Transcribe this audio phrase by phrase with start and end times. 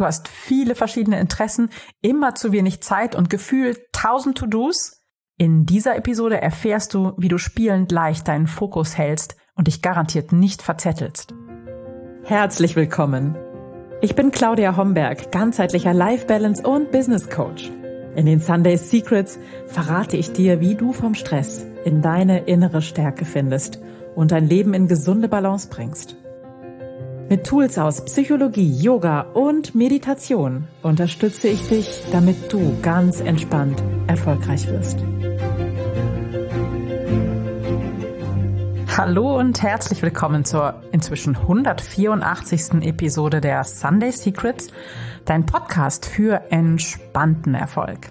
[0.00, 1.68] Du hast viele verschiedene Interessen,
[2.00, 5.02] immer zu wenig Zeit und gefühlt tausend To-Dos?
[5.36, 10.32] In dieser Episode erfährst du, wie du spielend leicht deinen Fokus hältst und dich garantiert
[10.32, 11.34] nicht verzettelst.
[12.24, 13.36] Herzlich willkommen.
[14.00, 17.70] Ich bin Claudia Homberg, ganzheitlicher Life Balance und Business Coach.
[18.16, 23.26] In den Sunday Secrets verrate ich dir, wie du vom Stress in deine innere Stärke
[23.26, 23.82] findest
[24.14, 26.16] und dein Leben in gesunde Balance bringst.
[27.30, 34.66] Mit Tools aus Psychologie, Yoga und Meditation unterstütze ich dich, damit du ganz entspannt erfolgreich
[34.66, 34.98] wirst.
[38.98, 42.82] Hallo und herzlich willkommen zur inzwischen 184.
[42.82, 44.66] Episode der Sunday Secrets,
[45.24, 48.08] dein Podcast für entspannten Erfolg.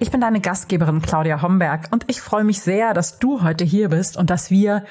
[0.00, 3.90] Ich bin deine Gastgeberin Claudia Homberg und ich freue mich sehr, dass du heute hier
[3.90, 4.84] bist und dass wir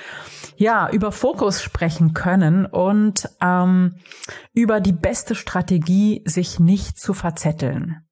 [0.56, 3.96] ja über Fokus sprechen können und ähm,
[4.54, 8.06] über die beste Strategie, sich nicht zu verzetteln.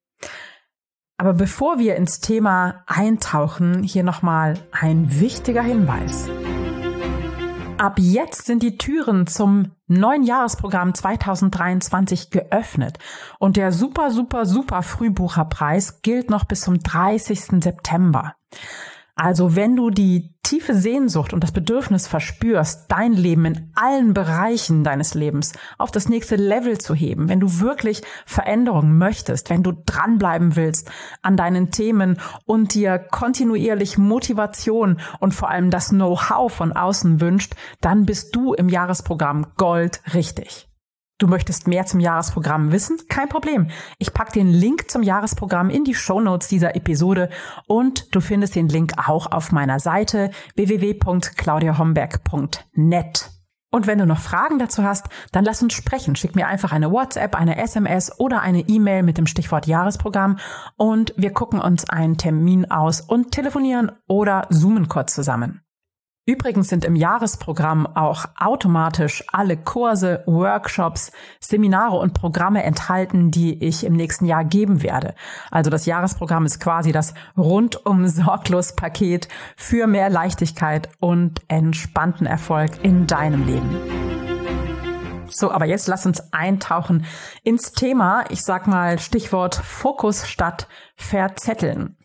[1.16, 6.28] Aber bevor wir ins Thema eintauchen, hier nochmal ein wichtiger Hinweis.
[7.82, 13.00] Ab jetzt sind die Türen zum neuen Jahresprogramm 2023 geöffnet
[13.40, 17.60] und der super, super, super Frühbucherpreis gilt noch bis zum 30.
[17.60, 18.36] September.
[19.22, 24.82] Also wenn du die tiefe Sehnsucht und das Bedürfnis verspürst, dein Leben in allen Bereichen
[24.82, 29.74] deines Lebens auf das nächste Level zu heben, wenn du wirklich Veränderungen möchtest, wenn du
[29.86, 30.90] dranbleiben willst
[31.22, 37.54] an deinen Themen und dir kontinuierlich Motivation und vor allem das Know-how von außen wünscht,
[37.80, 40.68] dann bist du im Jahresprogramm Gold richtig.
[41.22, 42.98] Du möchtest mehr zum Jahresprogramm wissen?
[43.08, 43.68] Kein Problem.
[43.98, 47.30] Ich packe den Link zum Jahresprogramm in die Show Notes dieser Episode
[47.68, 53.30] und du findest den Link auch auf meiner Seite www.claudiahomberg.net.
[53.70, 56.16] Und wenn du noch Fragen dazu hast, dann lass uns sprechen.
[56.16, 60.40] Schick mir einfach eine WhatsApp, eine SMS oder eine E-Mail mit dem Stichwort Jahresprogramm
[60.76, 65.61] und wir gucken uns einen Termin aus und telefonieren oder zoomen kurz zusammen.
[66.24, 71.10] Übrigens sind im Jahresprogramm auch automatisch alle Kurse, Workshops,
[71.40, 75.16] Seminare und Programme enthalten, die ich im nächsten Jahr geben werde.
[75.50, 82.70] Also das Jahresprogramm ist quasi das rundum sorglos Paket für mehr Leichtigkeit und entspannten Erfolg
[82.84, 83.76] in deinem Leben.
[85.28, 87.04] So, aber jetzt lass uns eintauchen
[87.42, 88.26] ins Thema.
[88.28, 91.96] Ich sag mal Stichwort Fokus statt Verzetteln.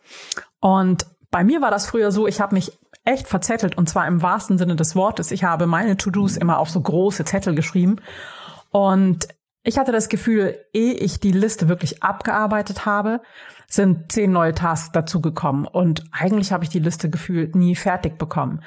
[0.60, 2.72] Und bei mir war das früher so, ich habe mich
[3.08, 5.32] echt verzettelt und zwar im wahrsten Sinne des Wortes.
[5.32, 7.98] Ich habe meine To-Dos immer auf so große Zettel geschrieben
[8.70, 9.28] und
[9.64, 13.22] ich hatte das Gefühl, ehe ich die Liste wirklich abgearbeitet habe,
[13.68, 18.62] sind zehn neue Tasks dazugekommen und eigentlich habe ich die Liste gefühlt nie fertig bekommen.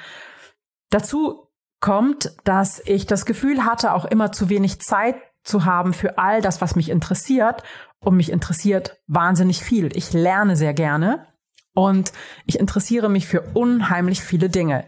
[0.89, 1.47] Dazu
[1.79, 6.41] kommt, dass ich das Gefühl hatte, auch immer zu wenig Zeit zu haben für all
[6.41, 7.63] das, was mich interessiert.
[8.03, 9.95] Und mich interessiert wahnsinnig viel.
[9.95, 11.27] Ich lerne sehr gerne
[11.73, 12.11] und
[12.45, 14.85] ich interessiere mich für unheimlich viele Dinge.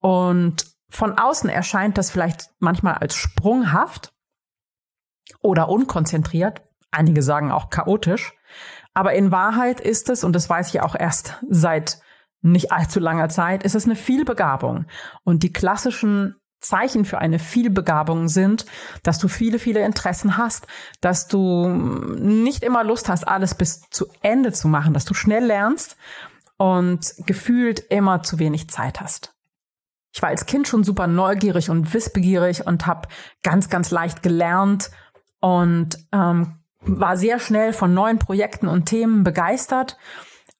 [0.00, 4.12] Und von außen erscheint das vielleicht manchmal als sprunghaft
[5.42, 6.62] oder unkonzentriert.
[6.90, 8.32] Einige sagen auch chaotisch.
[8.94, 12.00] Aber in Wahrheit ist es, und das weiß ich auch erst seit
[12.42, 14.86] nicht allzu langer Zeit, ist es eine Vielbegabung.
[15.24, 18.66] Und die klassischen Zeichen für eine Vielbegabung sind,
[19.02, 20.66] dass du viele, viele Interessen hast,
[21.00, 25.44] dass du nicht immer Lust hast, alles bis zu Ende zu machen, dass du schnell
[25.44, 25.96] lernst
[26.56, 29.34] und gefühlt immer zu wenig Zeit hast.
[30.12, 33.08] Ich war als Kind schon super neugierig und wissbegierig und habe
[33.42, 34.90] ganz, ganz leicht gelernt
[35.40, 39.98] und ähm, war sehr schnell von neuen Projekten und Themen begeistert,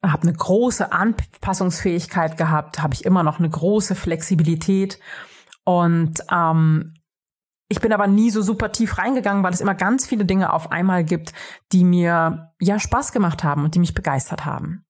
[0.02, 4.98] habe eine große Anpassungsfähigkeit gehabt, habe ich immer noch eine große Flexibilität
[5.66, 6.94] und ähm,
[7.68, 10.70] ich bin aber nie so super tief reingegangen, weil es immer ganz viele Dinge auf
[10.70, 11.32] einmal gibt,
[11.72, 14.84] die mir ja Spaß gemacht haben und die mich begeistert haben.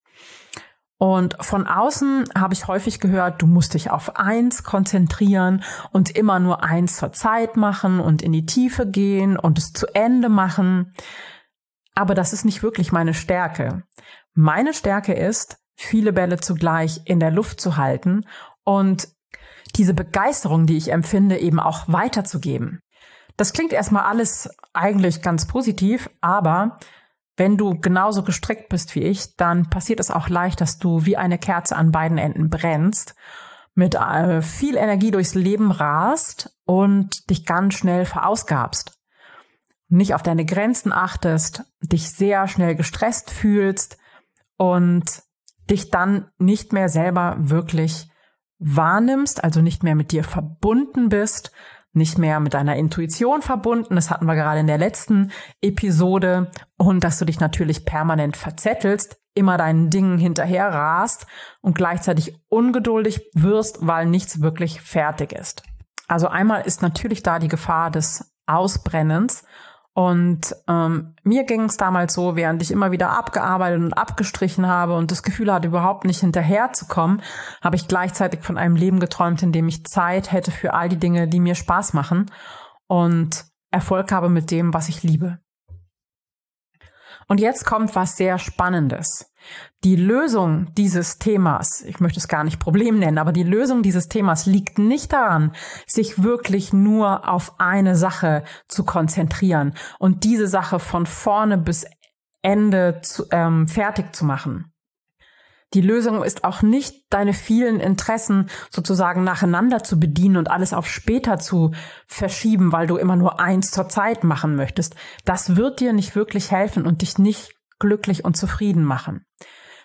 [0.99, 6.39] Und von außen habe ich häufig gehört, du musst dich auf eins konzentrieren und immer
[6.39, 10.93] nur eins zur Zeit machen und in die Tiefe gehen und es zu Ende machen.
[11.95, 13.85] Aber das ist nicht wirklich meine Stärke.
[14.35, 18.27] Meine Stärke ist, viele Bälle zugleich in der Luft zu halten
[18.65, 19.09] und
[19.75, 22.81] diese Begeisterung, die ich empfinde, eben auch weiterzugeben.
[23.37, 26.79] Das klingt erstmal alles eigentlich ganz positiv, aber
[27.37, 31.19] wenn du genauso gestrickt bist wie ich, dann passiert es auch leicht, dass du wie
[31.19, 33.15] eine Kerze an beiden Enden brennst,
[33.75, 38.99] mit äh, viel Energie durchs Leben rast und dich ganz schnell verausgabst.
[39.89, 43.99] Nicht auf deine Grenzen achtest, dich sehr schnell gestresst fühlst
[44.57, 45.23] und
[45.69, 48.09] dich dann nicht mehr selber wirklich
[48.59, 51.53] wahrnimmst, also nicht mehr mit dir verbunden bist,
[51.93, 53.95] nicht mehr mit deiner Intuition verbunden.
[53.95, 55.33] Das hatten wir gerade in der letzten
[55.63, 56.51] Episode.
[56.77, 61.27] Und dass du dich natürlich permanent verzettelst, immer deinen Dingen hinterher rast
[61.61, 65.63] und gleichzeitig ungeduldig wirst, weil nichts wirklich fertig ist.
[66.07, 69.45] Also einmal ist natürlich da die Gefahr des Ausbrennens.
[69.97, 74.95] Und ähm, mir ging es damals so, während ich immer wieder abgearbeitet und abgestrichen habe
[74.95, 77.23] und das Gefühl hatte, überhaupt nicht hinterherzukommen,
[77.63, 80.99] habe ich gleichzeitig von einem Leben geträumt, in dem ich Zeit hätte für all die
[80.99, 82.31] Dinge, die mir Spaß machen
[82.89, 85.39] und Erfolg habe mit dem, was ich liebe.
[87.29, 89.33] Und jetzt kommt was sehr Spannendes.
[89.85, 94.09] Die Lösung dieses Themas, ich möchte es gar nicht Problem nennen, aber die Lösung dieses
[94.09, 95.53] Themas liegt nicht daran,
[95.87, 101.87] sich wirklich nur auf eine Sache zu konzentrieren und diese Sache von vorne bis
[102.43, 104.73] Ende zu, ähm, fertig zu machen.
[105.75, 110.89] Die Lösung ist auch nicht, deine vielen Interessen sozusagen nacheinander zu bedienen und alles auf
[110.89, 111.73] später zu
[112.07, 114.95] verschieben, weil du immer nur eins zur Zeit machen möchtest.
[115.25, 119.27] Das wird dir nicht wirklich helfen und dich nicht glücklich und zufrieden machen.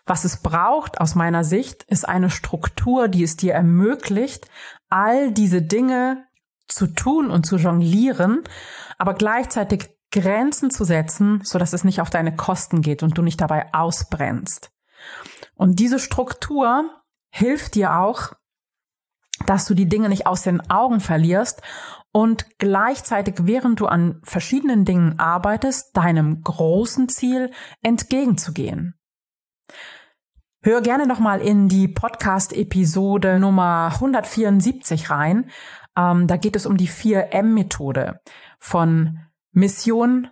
[0.05, 4.49] Was es braucht aus meiner Sicht ist eine Struktur, die es dir ermöglicht,
[4.89, 6.25] all diese Dinge
[6.67, 8.43] zu tun und zu jonglieren,
[8.97, 13.21] aber gleichzeitig Grenzen zu setzen, so dass es nicht auf deine Kosten geht und du
[13.21, 14.71] nicht dabei ausbrennst.
[15.61, 16.89] Und diese Struktur
[17.29, 18.33] hilft dir auch,
[19.45, 21.61] dass du die Dinge nicht aus den Augen verlierst
[22.11, 27.51] und gleichzeitig, während du an verschiedenen Dingen arbeitest, deinem großen Ziel
[27.83, 28.95] entgegenzugehen.
[30.63, 35.51] Hör gerne nochmal in die Podcast-Episode Nummer 174 rein.
[35.95, 38.19] Ähm, da geht es um die 4M-Methode
[38.57, 39.19] von
[39.51, 40.27] Mission,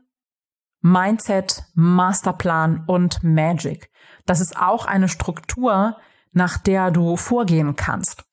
[0.82, 3.90] Mindset, Masterplan und Magic.
[4.26, 5.98] Das ist auch eine Struktur,
[6.32, 8.24] nach der du vorgehen kannst.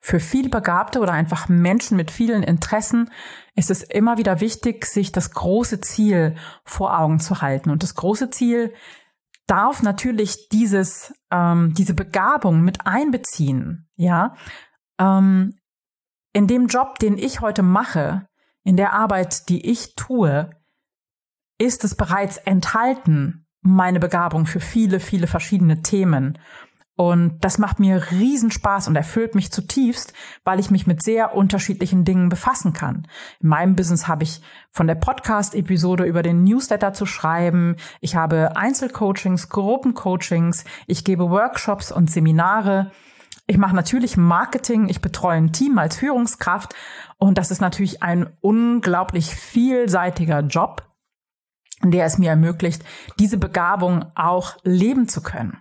[0.00, 3.10] Für vielbegabte oder einfach Menschen mit vielen Interessen
[3.54, 7.70] ist es immer wieder wichtig, sich das große Ziel vor Augen zu halten.
[7.70, 8.74] Und das große Ziel
[9.46, 13.88] darf natürlich dieses, ähm, diese Begabung mit einbeziehen.
[13.96, 14.34] Ja,
[14.98, 15.58] ähm,
[16.34, 18.28] in dem Job, den ich heute mache,
[18.62, 20.50] in der Arbeit, die ich tue,
[21.64, 26.38] ist es bereits enthalten, meine Begabung für viele, viele verschiedene Themen.
[26.96, 30.12] Und das macht mir Riesenspaß und erfüllt mich zutiefst,
[30.44, 33.08] weil ich mich mit sehr unterschiedlichen Dingen befassen kann.
[33.40, 37.76] In meinem Business habe ich von der Podcast-Episode über den Newsletter zu schreiben.
[38.00, 40.64] Ich habe Einzelcoachings, Gruppencoachings.
[40.86, 42.92] Ich gebe Workshops und Seminare.
[43.46, 44.88] Ich mache natürlich Marketing.
[44.88, 46.76] Ich betreue ein Team als Führungskraft.
[47.18, 50.93] Und das ist natürlich ein unglaublich vielseitiger Job,
[51.90, 52.84] der es mir ermöglicht,
[53.18, 55.58] diese Begabung auch leben zu können.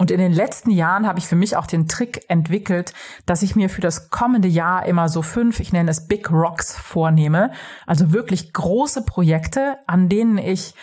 [0.00, 2.94] Und in den letzten Jahren habe ich für mich auch den Trick entwickelt,
[3.26, 6.76] dass ich mir für das kommende Jahr immer so fünf, ich nenne es Big Rocks
[6.76, 7.50] vornehme.
[7.84, 10.74] Also wirklich große Projekte, an denen ich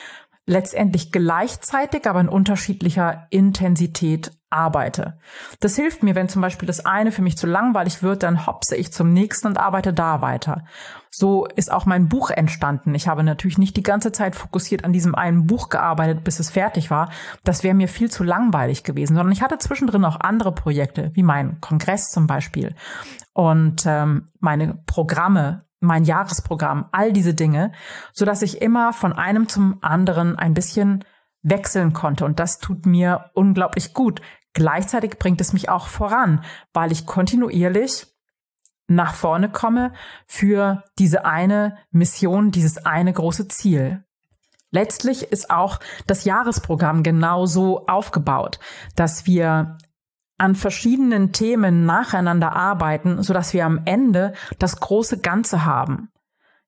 [0.46, 5.18] letztendlich gleichzeitig, aber in unterschiedlicher Intensität arbeite.
[5.60, 8.76] Das hilft mir, wenn zum Beispiel das eine für mich zu langweilig wird, dann hopse
[8.76, 10.64] ich zum nächsten und arbeite da weiter.
[11.10, 12.94] So ist auch mein Buch entstanden.
[12.96, 16.52] Ich habe natürlich nicht die ganze Zeit fokussiert an diesem einen Buch gearbeitet, bis es
[16.52, 17.10] fertig war.
[17.44, 21.24] Das wäre mir viel zu langweilig gewesen, sondern ich hatte zwischendrin auch andere Projekte, wie
[21.24, 22.76] mein Kongress zum Beispiel
[23.34, 27.72] und ähm, meine Programme, mein Jahresprogramm, all diese Dinge,
[28.14, 31.06] so dass ich immer von einem zum anderen ein bisschen
[31.42, 32.26] wechseln konnte.
[32.26, 34.22] Und das tut mir unglaublich gut.
[34.54, 38.08] Gleichzeitig bringt es mich auch voran, weil ich kontinuierlich
[38.88, 39.94] nach vorne komme
[40.28, 44.04] für diese eine Mission, dieses eine große Ziel.
[44.72, 48.60] Letztlich ist auch das Jahresprogramm genauso aufgebaut,
[48.96, 49.78] dass wir
[50.38, 56.10] an verschiedenen Themen nacheinander arbeiten, so dass wir am Ende das große Ganze haben.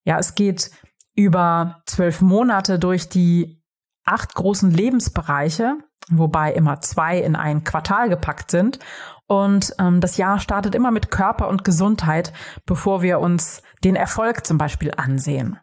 [0.03, 0.71] Ja, es geht
[1.15, 3.61] über zwölf Monate durch die
[4.05, 5.77] acht großen Lebensbereiche,
[6.09, 8.79] wobei immer zwei in ein Quartal gepackt sind.
[9.25, 12.31] Und ähm, das Jahr startet immer mit Körper und Gesundheit,
[12.65, 15.59] bevor wir uns den Erfolg zum Beispiel ansehen.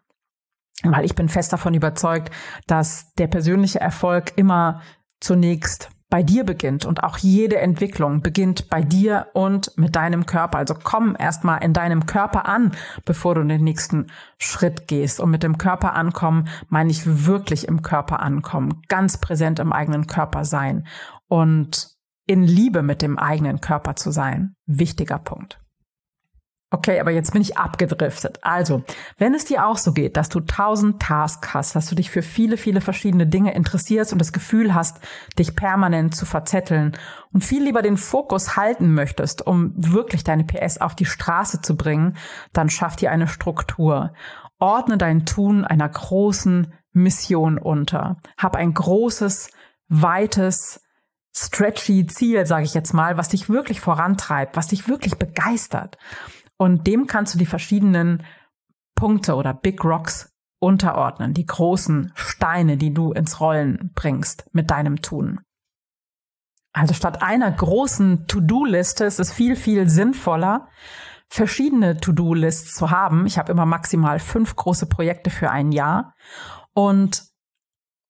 [0.82, 2.30] Weil ich bin fest davon überzeugt,
[2.66, 4.82] dass der persönliche Erfolg immer
[5.20, 10.58] zunächst bei dir beginnt und auch jede Entwicklung beginnt bei dir und mit deinem Körper.
[10.58, 12.70] Also komm erstmal in deinem Körper an,
[13.04, 14.06] bevor du den nächsten
[14.38, 15.18] Schritt gehst.
[15.18, 20.06] Und mit dem Körper ankommen meine ich wirklich im Körper ankommen, ganz präsent im eigenen
[20.06, 20.86] Körper sein
[21.26, 21.88] und
[22.28, 24.54] in Liebe mit dem eigenen Körper zu sein.
[24.66, 25.63] Wichtiger Punkt.
[26.70, 28.40] Okay, aber jetzt bin ich abgedriftet.
[28.42, 28.82] Also,
[29.16, 32.22] wenn es dir auch so geht, dass du tausend Tasks hast, dass du dich für
[32.22, 34.98] viele, viele verschiedene Dinge interessierst und das Gefühl hast,
[35.38, 36.96] dich permanent zu verzetteln
[37.32, 41.76] und viel lieber den Fokus halten möchtest, um wirklich deine PS auf die Straße zu
[41.76, 42.16] bringen,
[42.52, 44.12] dann schaff dir eine Struktur.
[44.58, 48.16] Ordne dein Tun einer großen Mission unter.
[48.36, 49.50] Hab ein großes,
[49.88, 50.80] weites,
[51.36, 55.98] stretchy Ziel, sage ich jetzt mal, was dich wirklich vorantreibt, was dich wirklich begeistert.
[56.56, 58.24] Und dem kannst du die verschiedenen
[58.94, 65.02] Punkte oder Big Rocks unterordnen, die großen Steine, die du ins Rollen bringst mit deinem
[65.02, 65.40] Tun.
[66.72, 70.68] Also statt einer großen To-Do-Liste ist es viel, viel sinnvoller,
[71.28, 73.26] verschiedene To-Do-Lists zu haben.
[73.26, 76.14] Ich habe immer maximal fünf große Projekte für ein Jahr.
[76.72, 77.24] Und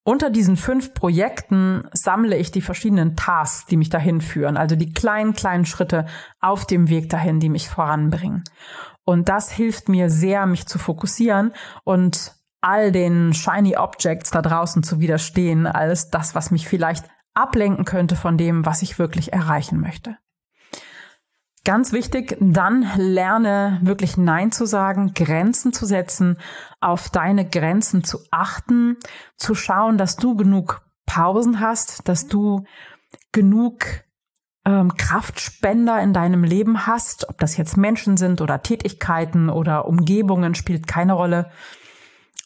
[0.05, 4.93] unter diesen fünf Projekten sammle ich die verschiedenen Tasks, die mich dahin führen, also die
[4.93, 6.07] kleinen, kleinen Schritte
[6.41, 8.45] auf dem Weg dahin, die mich voranbringen.
[9.05, 11.53] Und das hilft mir sehr, mich zu fokussieren
[11.85, 17.85] und all den shiny Objects da draußen zu widerstehen, alles das, was mich vielleicht ablenken
[17.85, 20.17] könnte von dem, was ich wirklich erreichen möchte.
[21.65, 26.39] Ganz wichtig, dann lerne wirklich Nein zu sagen, Grenzen zu setzen,
[26.81, 28.99] auf deine Grenzen zu achten,
[29.37, 32.65] zu schauen, dass du genug Pausen hast, dass du
[33.33, 33.87] genug
[34.67, 40.55] ähm, Kraftspender in deinem Leben hast, ob das jetzt Menschen sind oder Tätigkeiten oder Umgebungen,
[40.55, 41.51] spielt keine Rolle,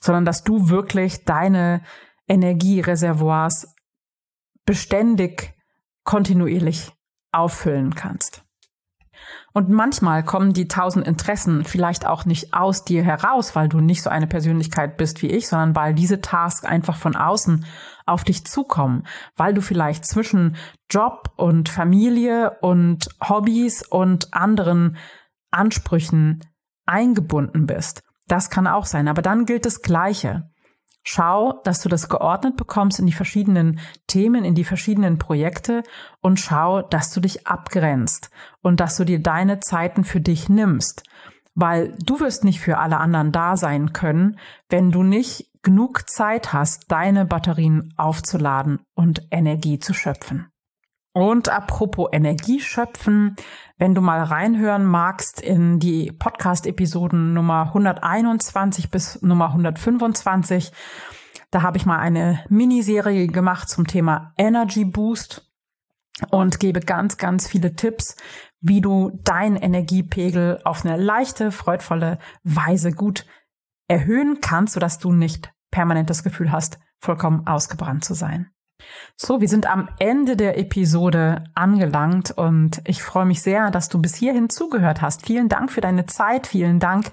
[0.00, 1.82] sondern dass du wirklich deine
[2.28, 3.74] Energiereservoirs
[4.64, 5.54] beständig,
[6.04, 6.92] kontinuierlich
[7.32, 8.47] auffüllen kannst.
[9.52, 14.02] Und manchmal kommen die tausend Interessen vielleicht auch nicht aus dir heraus, weil du nicht
[14.02, 17.64] so eine Persönlichkeit bist wie ich, sondern weil diese Tasks einfach von außen
[18.06, 19.04] auf dich zukommen,
[19.36, 20.56] weil du vielleicht zwischen
[20.90, 24.96] Job und Familie und Hobbys und anderen
[25.50, 26.44] Ansprüchen
[26.86, 28.02] eingebunden bist.
[28.26, 30.50] Das kann auch sein, aber dann gilt das Gleiche.
[31.02, 35.82] Schau, dass du das geordnet bekommst in die verschiedenen Themen, in die verschiedenen Projekte
[36.20, 41.04] und schau, dass du dich abgrenzt und dass du dir deine Zeiten für dich nimmst.
[41.54, 44.38] Weil du wirst nicht für alle anderen da sein können,
[44.68, 50.52] wenn du nicht genug Zeit hast, deine Batterien aufzuladen und Energie zu schöpfen.
[51.12, 53.34] Und apropos Energie schöpfen,
[53.76, 60.72] wenn du mal reinhören magst in die Podcast-Episoden Nummer 121 bis Nummer 125,
[61.50, 65.50] da habe ich mal eine Miniserie gemacht zum Thema Energy Boost
[66.30, 68.16] und gebe ganz, ganz viele Tipps,
[68.60, 73.24] wie du deinen Energiepegel auf eine leichte, freudvolle Weise gut
[73.86, 78.50] erhöhen kannst, sodass du nicht permanent das Gefühl hast, vollkommen ausgebrannt zu sein.
[79.16, 84.00] So, wir sind am Ende der Episode angelangt und ich freue mich sehr, dass du
[84.00, 85.26] bis hierhin zugehört hast.
[85.26, 87.10] Vielen Dank für deine Zeit, vielen Dank,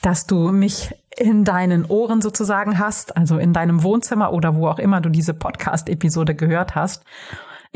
[0.00, 4.78] dass du mich in deinen Ohren sozusagen hast, also in deinem Wohnzimmer oder wo auch
[4.78, 7.04] immer du diese Podcast-Episode gehört hast.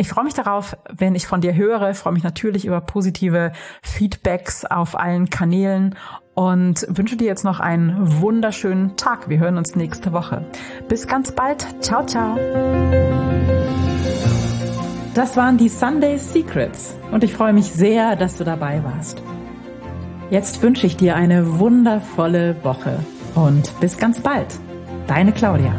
[0.00, 3.50] Ich freue mich darauf, wenn ich von dir höre, freue mich natürlich über positive
[3.82, 5.96] Feedbacks auf allen Kanälen
[6.34, 9.28] und wünsche dir jetzt noch einen wunderschönen Tag.
[9.28, 10.44] Wir hören uns nächste Woche.
[10.86, 11.66] Bis ganz bald.
[11.82, 12.38] Ciao, ciao.
[15.16, 19.20] Das waren die Sunday Secrets und ich freue mich sehr, dass du dabei warst.
[20.30, 23.00] Jetzt wünsche ich dir eine wundervolle Woche
[23.34, 24.46] und bis ganz bald.
[25.08, 25.74] Deine Claudia.